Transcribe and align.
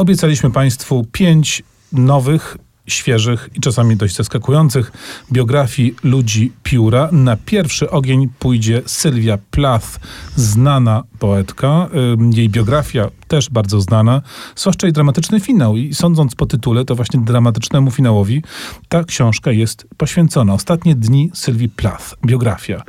Obiecaliśmy 0.00 0.50
Państwu 0.50 1.06
pięć 1.12 1.62
nowych 1.92 2.56
świeżych 2.86 3.48
i 3.54 3.60
czasami 3.60 3.96
dość 3.96 4.16
zaskakujących 4.16 4.92
biografii 5.32 5.94
ludzi 6.02 6.52
pióra. 6.62 7.08
Na 7.12 7.36
pierwszy 7.36 7.90
ogień 7.90 8.28
pójdzie 8.38 8.82
Sylwia 8.86 9.38
Plath, 9.50 10.00
znana 10.36 11.02
poetka. 11.18 11.88
Jej 12.32 12.48
biografia 12.48 13.10
też 13.28 13.50
bardzo 13.50 13.80
znana. 13.80 14.22
Zwłaszcza 14.56 14.88
i 14.88 14.92
dramatyczny 14.92 15.40
finał. 15.40 15.76
I 15.76 15.94
sądząc 15.94 16.34
po 16.34 16.46
tytule, 16.46 16.84
to 16.84 16.94
właśnie 16.94 17.20
dramatycznemu 17.20 17.90
finałowi 17.90 18.42
ta 18.88 19.04
książka 19.04 19.52
jest 19.52 19.86
poświęcona. 19.96 20.54
Ostatnie 20.54 20.94
dni 20.94 21.30
Sylwii 21.34 21.68
Plath. 21.68 22.16
Biografia 22.26 22.82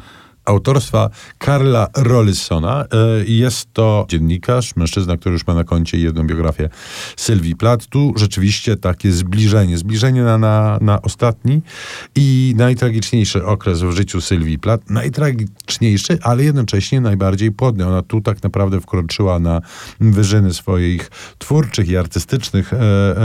autorstwa 0.51 1.09
Karla 1.37 1.87
Rollissona. 1.97 2.83
E, 2.83 2.87
jest 3.25 3.73
to 3.73 4.05
dziennikarz, 4.09 4.75
mężczyzna, 4.75 5.17
który 5.17 5.33
już 5.33 5.47
ma 5.47 5.53
na 5.53 5.63
koncie 5.63 5.97
jedną 5.97 6.27
biografię 6.27 6.69
Sylwii 7.17 7.55
Plath. 7.55 7.85
Tu 7.85 8.13
rzeczywiście 8.15 8.77
takie 8.77 9.11
zbliżenie, 9.11 9.77
zbliżenie 9.77 10.23
na, 10.23 10.37
na, 10.37 10.77
na 10.81 11.01
ostatni 11.01 11.61
i 12.15 12.53
najtragiczniejszy 12.57 13.45
okres 13.45 13.81
w 13.81 13.91
życiu 13.91 14.21
Sylwii 14.21 14.59
Plath. 14.59 14.89
Najtragiczniejszy, 14.89 16.17
ale 16.21 16.43
jednocześnie 16.43 17.01
najbardziej 17.01 17.51
płodny. 17.51 17.87
Ona 17.87 18.01
tu 18.01 18.21
tak 18.21 18.43
naprawdę 18.43 18.81
wkroczyła 18.81 19.39
na 19.39 19.61
wyżyny 19.99 20.53
swoich 20.53 21.11
twórczych 21.37 21.89
i 21.89 21.97
artystycznych 21.97 22.73
e, 22.73 22.77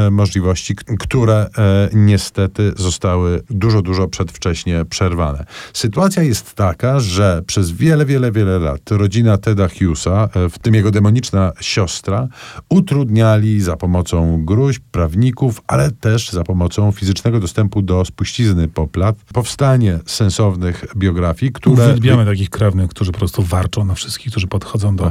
e, 0.07 0.11
możliwości, 0.11 0.75
które 0.75 1.51
e, 1.59 1.89
niestety 1.93 2.73
zostały 2.77 3.43
dużo, 3.51 3.83
dużo 3.83 4.09
przedwcześnie 4.09 4.85
przerwane. 4.85 5.45
Sytuacja 5.73 6.23
jest 6.23 6.55
taka, 6.55 7.01
że 7.01 7.16
przez 7.47 7.71
wiele, 7.71 8.07
wiele, 8.07 8.33
wiele 8.33 8.59
lat 8.59 8.91
rodzina 8.91 9.39
Teda 9.39 9.69
Hughesa, 9.69 10.29
e, 10.35 10.49
w 10.49 10.59
tym 10.59 10.75
jego 10.75 10.91
demoniczna 10.91 11.53
siostra, 11.61 12.29
utrudniali 12.69 13.61
za 13.61 13.77
pomocą 13.77 14.45
gruźb, 14.45 14.83
prawników, 14.91 15.63
ale 15.67 15.91
też 15.91 16.31
za 16.31 16.45
pomocą 16.45 16.93
fizycznego 16.93 17.41
dostępu 17.41 17.83
do 17.83 18.05
spuścizny 18.05 18.69
poplat 18.69 19.17
powstanie 19.35 19.99
sensownych 20.07 20.85
biografii, 20.97 21.53
które... 21.53 21.85
Uwielbiamy 21.85 22.25
takich 22.25 22.51
krewnych, 22.51 22.91
którzy 22.91 23.13
po 23.13 23.19
prostu 23.19 23.43
warczą 23.43 23.85
na 23.85 23.95
wszystkich, 23.95 24.31
którzy 24.31 24.47
podchodzą 24.47 24.97
do, 24.97 25.11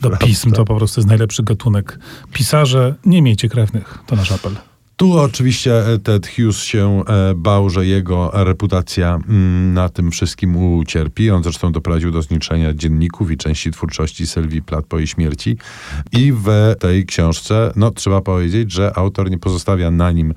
do 0.00 0.10
pism. 0.16 0.52
To 0.52 0.64
po 0.64 0.76
prostu 0.76 1.00
jest 1.00 1.08
najlepszy 1.08 1.42
gatunek. 1.42 1.98
Pisarze, 2.32 2.94
nie 3.06 3.22
miejcie 3.22 3.48
krewnych. 3.48 3.98
To 4.06 4.16
nasz 4.16 4.32
apel. 4.32 4.56
Tu 4.96 5.18
oczywiście 5.18 5.86
e, 5.86 5.98
Ted 5.98 6.26
Hughes 6.26 6.62
się 6.62 7.02
e, 7.06 7.34
bał, 7.34 7.70
że 7.70 7.86
jego 7.86 8.30
reputacja 8.34 9.18
mm, 9.28 9.74
na 9.74 9.88
tym 9.88 10.10
wszystkim 10.10 10.56
ucierpi. 10.56 11.30
On 11.30 11.42
zresztą 11.42 11.72
doprowadził 11.72 12.10
do 12.10 12.22
zniszczenia 12.22 12.74
dzienników 12.74 13.30
i 13.30 13.36
części 13.36 13.70
twórczości 13.70 14.26
Sylwii 14.26 14.62
Plath 14.62 14.88
po 14.88 14.98
jej 14.98 15.06
śmierci. 15.06 15.56
I 16.12 16.32
w 16.32 16.74
tej 16.80 17.06
książce, 17.06 17.72
no 17.76 17.90
trzeba 17.90 18.20
powiedzieć, 18.20 18.72
że 18.72 18.96
autor 18.96 19.30
nie 19.30 19.38
pozostawia 19.38 19.90
na 19.90 20.12
nim 20.12 20.34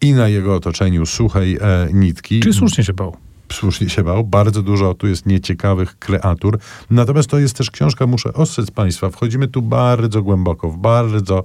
i 0.00 0.12
na 0.12 0.28
jego 0.28 0.54
otoczeniu 0.54 1.06
suchej 1.06 1.56
e, 1.60 1.88
nitki. 1.92 2.40
Czy 2.40 2.52
słusznie 2.52 2.84
się 2.84 2.92
bał? 2.92 3.23
Słusznie 3.54 3.88
się 3.90 4.02
bał. 4.02 4.24
Bardzo 4.24 4.62
dużo 4.62 4.94
tu 4.94 5.06
jest 5.06 5.26
nieciekawych 5.26 5.98
kreatur. 5.98 6.58
Natomiast 6.90 7.30
to 7.30 7.38
jest 7.38 7.56
też 7.56 7.70
książka, 7.70 8.06
muszę 8.06 8.32
ostrzec 8.32 8.70
Państwa, 8.70 9.10
wchodzimy 9.10 9.48
tu 9.48 9.62
bardzo 9.62 10.22
głęboko, 10.22 10.70
w 10.70 10.76
bardzo 10.78 11.44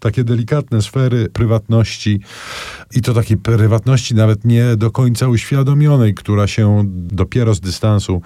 takie 0.00 0.24
delikatne 0.24 0.82
sfery 0.82 1.28
prywatności 1.28 2.20
i 2.94 3.02
to 3.02 3.14
takiej 3.14 3.36
prywatności 3.36 4.14
nawet 4.14 4.44
nie 4.44 4.76
do 4.76 4.90
końca 4.90 5.28
uświadomionej, 5.28 6.14
która 6.14 6.46
się 6.46 6.84
dopiero 6.94 7.54
z 7.54 7.60
dystansu 7.60 8.22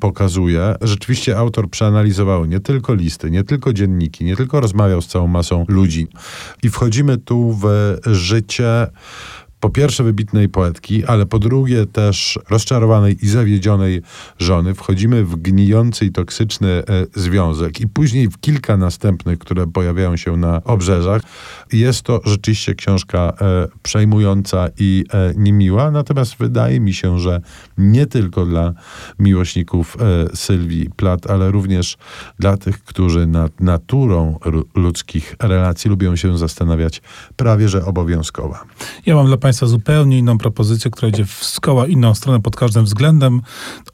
pokazuje. 0.00 0.74
Rzeczywiście 0.80 1.38
autor 1.38 1.70
przeanalizował 1.70 2.44
nie 2.44 2.60
tylko 2.60 2.94
listy, 2.94 3.30
nie 3.30 3.44
tylko 3.44 3.72
dzienniki, 3.72 4.24
nie 4.24 4.36
tylko 4.36 4.60
rozmawiał 4.60 5.02
z 5.02 5.06
całą 5.06 5.26
masą 5.26 5.64
ludzi. 5.68 6.06
I 6.62 6.70
wchodzimy 6.70 7.16
tu 7.18 7.58
w 7.62 7.96
życie 8.06 8.86
po 9.60 9.70
pierwsze 9.70 10.04
wybitnej 10.04 10.48
poetki, 10.48 11.04
ale 11.04 11.26
po 11.26 11.38
drugie 11.38 11.86
też 11.86 12.38
rozczarowanej 12.50 13.24
i 13.24 13.28
zawiedzionej 13.28 14.02
żony. 14.38 14.74
Wchodzimy 14.74 15.24
w 15.24 15.36
gnijący 15.36 16.04
i 16.04 16.12
toksyczny 16.12 16.68
e, 16.68 16.82
związek 17.14 17.80
i 17.80 17.88
później 17.88 18.28
w 18.28 18.38
kilka 18.38 18.76
następnych, 18.76 19.38
które 19.38 19.66
pojawiają 19.66 20.16
się 20.16 20.36
na 20.36 20.64
obrzeżach. 20.64 21.22
Jest 21.72 22.02
to 22.02 22.20
rzeczywiście 22.24 22.74
książka 22.74 23.32
e, 23.40 23.68
przejmująca 23.82 24.68
i 24.78 25.04
e, 25.12 25.32
niemiła, 25.36 25.90
natomiast 25.90 26.36
wydaje 26.38 26.80
mi 26.80 26.94
się, 26.94 27.18
że 27.18 27.40
nie 27.78 28.06
tylko 28.06 28.46
dla 28.46 28.72
miłośników 29.18 29.96
e, 30.00 30.36
Sylwii 30.36 30.90
Plat, 30.96 31.30
ale 31.30 31.50
również 31.50 31.96
dla 32.38 32.56
tych, 32.56 32.84
którzy 32.84 33.26
nad 33.26 33.60
naturą 33.60 34.38
ludzkich 34.74 35.36
relacji 35.42 35.90
lubią 35.90 36.16
się 36.16 36.38
zastanawiać 36.38 37.02
prawie 37.36 37.68
że 37.68 37.84
obowiązkowa. 37.84 38.64
Ja 39.06 39.14
mam 39.14 39.26
dla 39.26 39.36
Państwa 39.46 39.66
zupełnie 39.66 40.18
inną 40.18 40.38
propozycję, 40.38 40.90
która 40.90 41.08
idzie 41.08 41.24
w 41.24 41.44
skoła 41.44 41.86
inną 41.86 42.14
stronę 42.14 42.40
pod 42.40 42.56
każdym 42.56 42.84
względem. 42.84 43.42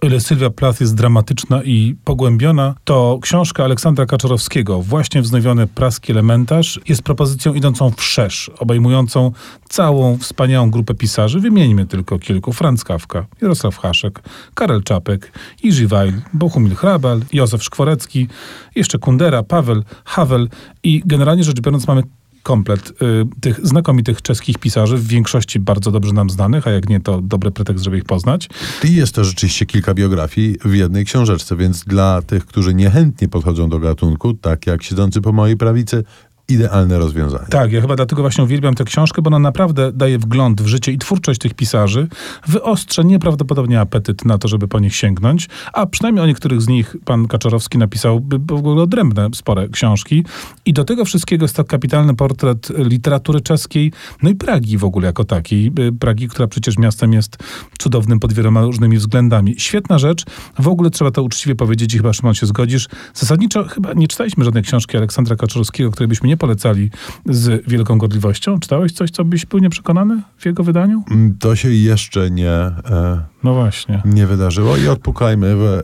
O 0.03 0.07
ile 0.07 0.21
Sylwia 0.21 0.51
Plath 0.51 0.81
jest 0.81 0.95
dramatyczna 0.95 1.63
i 1.63 1.97
pogłębiona, 2.05 2.75
to 2.85 3.19
książka 3.23 3.65
Aleksandra 3.65 4.07
Kaczorowskiego, 4.07 4.83
właśnie 4.83 5.23
wznowiony 5.23 5.67
praski 5.67 6.13
elementarz, 6.13 6.81
jest 6.89 7.03
propozycją 7.03 7.55
idącą 7.55 7.91
wszerz, 7.91 8.51
obejmującą 8.59 9.33
całą 9.69 10.19
wspaniałą 10.19 10.71
grupę 10.71 10.95
pisarzy. 10.95 11.41
Wymieńmy 11.41 11.87
tylko 11.87 12.19
kilku. 12.19 12.53
Franz 12.53 12.85
Kafka, 12.85 13.27
Jarosław 13.43 13.77
Haszek, 13.77 14.23
Karel 14.55 14.83
Czapek, 14.83 15.33
Jiří 15.63 15.87
Weil, 15.87 16.13
Bohumil 16.33 16.75
Hrabal, 16.75 17.21
Józef 17.33 17.63
Szkworecki, 17.63 18.29
jeszcze 18.75 18.99
Kundera, 18.99 19.43
Paweł, 19.43 19.83
Havel 20.05 20.49
i 20.83 21.03
generalnie 21.07 21.45
rzecz 21.45 21.61
biorąc 21.61 21.87
mamy 21.87 22.03
komplet 22.43 22.91
y, 22.91 22.95
tych 23.41 23.67
znakomitych 23.67 24.23
czeskich 24.23 24.59
pisarzy, 24.59 24.97
w 24.97 25.07
większości 25.07 25.61
bardzo 25.61 25.91
dobrze 25.91 26.13
nam 26.13 26.31
znanych, 26.31 26.67
a 26.67 26.71
jak 26.71 26.89
nie, 26.89 27.01
to 27.01 27.21
dobry 27.21 27.51
pretekst, 27.51 27.85
żeby 27.85 27.99
ich 27.99 28.05
poznać. 28.05 28.49
I 28.85 28.95
jest 28.95 29.15
to 29.15 29.25
rzeczywiście 29.25 29.67
kilka 29.67 29.95
biografii 29.95 30.57
w 30.65 30.75
jednej 30.75 31.05
książeczce, 31.05 31.57
więc 31.57 31.85
dla 31.85 32.23
tych, 32.23 32.47
którzy 32.47 32.75
niechętnie 32.75 33.29
podchodzą 33.29 33.69
do 33.69 33.79
gatunku, 33.79 34.35
tak 34.35 34.67
jak 34.67 34.83
siedzący 34.83 35.21
po 35.21 35.33
mojej 35.33 35.57
prawicy, 35.57 36.05
idealne 36.53 36.99
rozwiązanie. 36.99 37.47
Tak, 37.51 37.73
ja 37.73 37.81
chyba 37.81 37.97
dlatego 37.97 38.23
właśnie 38.23 38.45
uwielbiam 38.45 38.75
tę 38.75 38.85
książkę, 38.85 39.23
bo 39.23 39.29
ona 39.29 39.39
naprawdę 39.39 39.93
daje 39.93 40.19
wgląd 40.19 40.63
w 40.63 40.67
życie 40.67 40.93
i 40.93 40.99
twórczość 40.99 41.41
tych 41.41 41.55
pisarzy, 41.55 42.09
wyostrza 42.49 43.03
nieprawdopodobnie 43.03 43.81
apetyt 43.81 44.25
na 44.25 44.39
to, 44.39 44.49
żeby 44.49 44.69
po 44.69 44.81
nich 44.81 44.95
sięgnąć, 44.95 45.49
a 45.73 45.87
przynajmniej 45.87 46.25
o 46.25 46.27
niektórych 46.27 46.63
z 46.63 46.69
nich 46.69 46.97
pan 47.05 47.29
Kaczorowski 47.29 47.79
napisał 47.79 48.21
w 48.49 48.53
ogóle 48.53 48.83
odrębne, 48.83 49.29
spore 49.35 49.69
książki. 49.69 50.25
I 50.67 50.73
do 50.73 50.85
tego 50.85 51.05
wszystkiego 51.05 51.45
jest 51.45 51.57
to 51.57 51.65
kapitalny 51.65 52.15
portret 52.15 52.69
literatury 52.79 53.41
czeskiej, 53.41 53.93
no 54.23 54.31
i 54.31 54.35
Pragi 54.35 54.79
w 54.79 54.85
ogóle 54.85 55.07
jako 55.07 55.25
takiej. 55.25 55.73
Pragi, 56.01 56.29
która 56.29 56.49
przecież 56.49 56.79
miastem 56.79 57.13
jest 57.13 57.37
cudownym 57.79 58.21
pod 58.21 58.33
wieloma 58.33 58.63
różnymi 58.63 58.99
względami. 58.99 59.55
Świetna 59.59 59.99
rzecz. 59.99 60.25
W 60.59 60.69
ogóle 60.69 60.91
trzeba 60.91 61.11
to 61.11 61.23
uczciwie 61.23 61.55
powiedzieć 61.55 61.95
i 61.95 61.97
chyba, 61.97 62.13
Szymon, 62.13 62.35
się 62.35 62.47
zgodzisz. 62.47 62.89
Zasadniczo 63.15 63.65
chyba 63.65 63.93
nie 63.93 64.09
czytaliśmy 64.09 64.45
żadnej 64.45 64.63
książki 64.63 64.97
Aleksandra 64.97 65.37
Kaczorowskiego, 65.37 65.91
której 65.91 66.09
byśmy 66.09 66.29
nie 66.29 66.37
polecali 66.43 66.91
z 67.27 67.69
wielką 67.69 67.99
gorliwością. 67.99 68.61
Czytałeś 68.61 68.93
coś, 68.93 69.11
co 69.11 69.25
byś 69.25 69.47
był 69.47 69.59
nieprzekonany 69.59 70.23
w 70.39 70.47
jego 70.47 70.65
wydaniu? 70.65 71.05
Mm, 71.11 71.37
to 71.41 71.57
się 71.57 71.71
jeszcze 71.71 72.31
nie, 72.31 72.51
e, 72.51 73.23
no 73.43 73.55
właśnie. 73.55 74.03
nie 74.05 74.27
wydarzyło 74.27 74.77
i 74.77 74.89
odpukajmy 74.89 75.57
w 75.57 75.83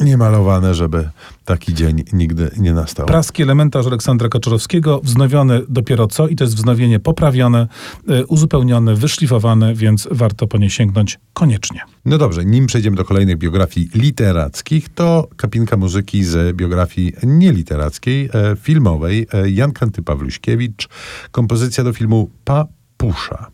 niemalowane, 0.00 0.74
żeby 0.74 1.08
taki 1.44 1.74
dzień 1.74 2.04
nigdy 2.12 2.50
nie 2.56 2.72
nastał. 2.72 3.06
Praski 3.06 3.42
elementarz 3.42 3.86
Aleksandra 3.86 4.28
Kaczorowskiego, 4.28 5.00
wznowiony 5.04 5.62
dopiero 5.68 6.06
co 6.06 6.28
i 6.28 6.36
to 6.36 6.44
jest 6.44 6.56
wznowienie 6.56 7.00
poprawione, 7.00 7.68
y, 8.10 8.26
uzupełnione, 8.26 8.94
wyszlifowane, 8.94 9.74
więc 9.74 10.08
warto 10.10 10.46
po 10.46 10.58
nie 10.58 10.70
sięgnąć 10.70 11.18
koniecznie. 11.32 11.80
No 12.04 12.18
dobrze, 12.18 12.44
nim 12.44 12.66
przejdziemy 12.66 12.96
do 12.96 13.04
kolejnych 13.04 13.38
biografii 13.38 13.90
literackich, 13.94 14.88
to 14.88 15.28
kapinka 15.36 15.76
muzyki 15.76 16.24
z 16.24 16.56
biografii 16.56 17.12
nieliterackiej, 17.22 18.30
e, 18.34 18.56
filmowej. 18.56 19.26
E, 19.32 19.50
Jan 19.50 19.72
Kanty 19.72 20.02
Pawluśkiewicz, 20.02 20.88
kompozycja 21.30 21.84
do 21.84 21.92
filmu 21.92 22.30
Papusza. 22.44 23.50